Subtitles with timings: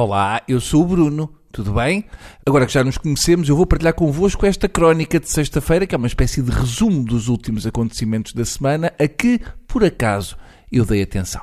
[0.00, 2.04] Olá, eu sou o Bruno, tudo bem?
[2.46, 5.98] Agora que já nos conhecemos, eu vou partilhar convosco esta crónica de sexta-feira, que é
[5.98, 10.36] uma espécie de resumo dos últimos acontecimentos da semana, a que, por acaso,
[10.70, 11.42] eu dei atenção.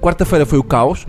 [0.00, 1.06] Quarta-feira foi o caos,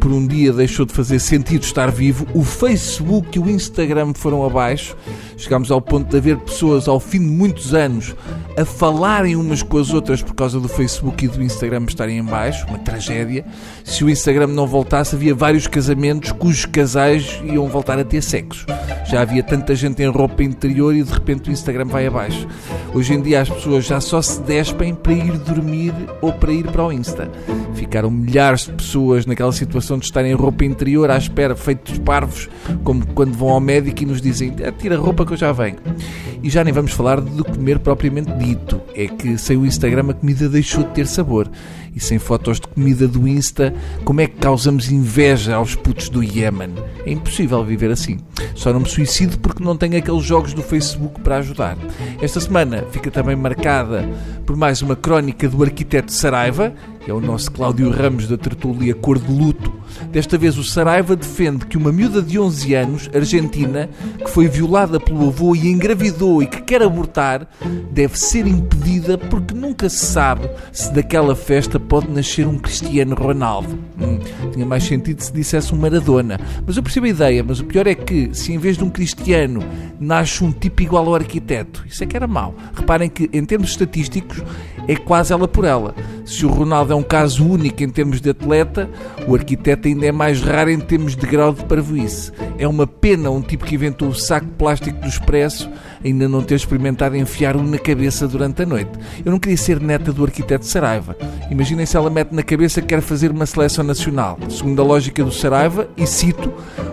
[0.00, 4.44] por um dia deixou de fazer sentido estar vivo, o Facebook e o Instagram foram
[4.44, 4.96] abaixo,
[5.36, 8.14] chegámos ao ponto de haver pessoas ao fim de muitos anos
[8.56, 12.24] a falarem umas com as outras por causa do Facebook e do Instagram estarem em
[12.24, 13.44] baixo, uma tragédia.
[13.84, 18.66] Se o Instagram não voltasse, havia vários casamentos cujos casais iam voltar a ter sexo.
[19.06, 22.46] Já havia tanta gente em roupa interior e de repente o Instagram vai abaixo.
[22.94, 26.64] Hoje em dia as pessoas já só se despem para ir dormir ou para ir
[26.64, 27.30] para o Insta.
[27.74, 32.48] Ficaram milhares de pessoas naquela situação de estarem em roupa interior à espera, feitos parvos,
[32.84, 35.76] como quando vão ao médico e nos dizem: tira a roupa que eu já venho.
[36.42, 38.80] E já nem vamos falar de comer propriamente dito.
[38.94, 41.50] É que sem o Instagram a comida deixou de ter sabor.
[41.94, 46.22] E sem fotos de comida do Insta, como é que causamos inveja aos putos do
[46.22, 46.74] Iémen?
[47.04, 48.18] É impossível viver assim.
[48.54, 51.76] Só não me suicido porque não tenho aqueles jogos do Facebook para ajudar.
[52.22, 54.08] Esta semana fica também marcada
[54.46, 56.72] por mais uma crónica do arquiteto Saraiva,
[57.10, 59.72] é o nosso Cláudio Ramos da tertulia Cor de Luto.
[60.12, 65.00] Desta vez o Saraiva defende que uma miúda de 11 anos, argentina, que foi violada
[65.00, 67.48] pelo avô e engravidou e que quer abortar,
[67.90, 73.76] deve ser impedida porque nunca se sabe se daquela festa pode nascer um Cristiano Ronaldo.
[74.00, 74.20] Hum,
[74.52, 76.38] tinha mais sentido se dissesse um Maradona.
[76.64, 78.90] Mas eu percebo a ideia, mas o pior é que se em vez de um
[78.90, 79.64] Cristiano
[79.98, 82.54] nasce um tipo igual ao arquiteto, isso é que era mau.
[82.72, 84.42] Reparem que em termos estatísticos
[84.86, 85.94] é quase ela por ela.
[86.24, 88.88] Se o Ronaldo é um caso único em termos de atleta,
[89.26, 92.32] o arquiteto ainda é mais raro em termos de grau de parvoíce.
[92.58, 95.70] É uma pena um tipo que inventou o saco de plástico do expresso
[96.04, 98.90] ainda não ter experimentado enfiar um na cabeça durante a noite.
[99.24, 101.16] Eu não queria ser neta do arquiteto Saraiva.
[101.50, 104.38] Imaginem se ela mete na cabeça que quer fazer uma seleção nacional.
[104.48, 106.52] Segundo a lógica do Saraiva, e cito,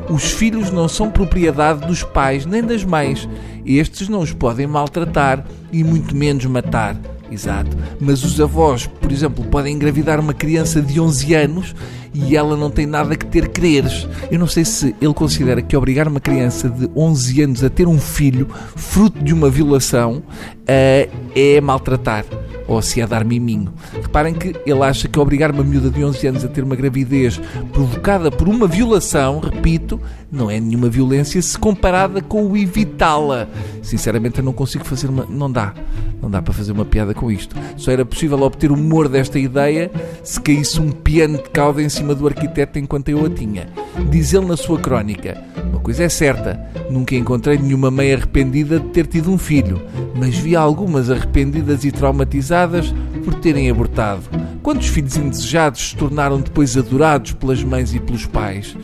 [0.10, 3.28] os filhos não são propriedade dos pais nem das mães.
[3.66, 6.96] Estes não os podem maltratar e muito menos matar.
[7.32, 7.76] Exato.
[8.00, 11.76] Mas os avós, por exemplo, podem engravidar uma criança de 11 anos
[12.14, 14.08] e ela não tem nada que ter quereres.
[14.32, 17.88] Eu não sei se ele considera que obrigar uma criança de 11 anos a ter
[17.88, 22.26] um filho, fruto de uma violação, uh, é maltratar
[22.68, 23.74] ou se é dar miminho.
[24.02, 27.40] Reparem que ele acha que obrigar uma miúda de 11 anos a ter uma gravidez
[27.72, 30.00] provocada por uma violação, repito,
[30.30, 33.48] não é nenhuma violência se comparada com o evitá-la.
[33.82, 35.26] Sinceramente, eu não consigo fazer uma.
[35.26, 35.74] Não dá.
[36.22, 37.56] Não dá para fazer uma piada com isto.
[37.76, 39.92] Só era possível obter o humor desta ideia
[40.24, 43.68] se caísse um piano de cauda em cima do arquiteto enquanto eu a tinha.
[44.10, 48.88] Diz ele na sua crónica: Uma coisa é certa, nunca encontrei nenhuma mãe arrependida de
[48.90, 49.82] ter tido um filho,
[50.16, 54.24] mas vi algumas arrependidas e traumatizadas por terem abortado.
[54.64, 58.76] Quantos filhos indesejados se tornaram depois adorados pelas mães e pelos pais?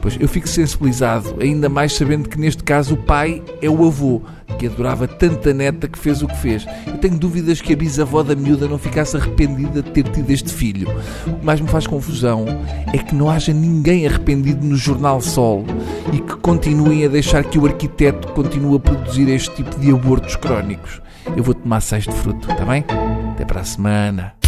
[0.00, 4.22] Pois eu fico sensibilizado, ainda mais sabendo que neste caso o pai é o avô,
[4.58, 6.66] que adorava tanta neta que fez o que fez.
[6.86, 10.52] Eu tenho dúvidas que a bisavó da miúda não ficasse arrependida de ter tido este
[10.52, 10.88] filho.
[11.26, 12.44] O que mais me faz confusão
[12.92, 15.64] é que não haja ninguém arrependido no Jornal Sol
[16.12, 20.36] e que continuem a deixar que o arquiteto continue a produzir este tipo de abortos
[20.36, 21.00] crónicos.
[21.36, 22.84] Eu vou tomar seis de fruto, está bem?
[23.32, 24.39] Até para a semana.